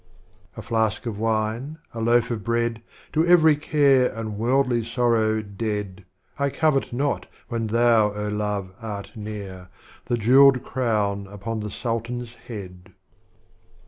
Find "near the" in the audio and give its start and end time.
9.15-10.17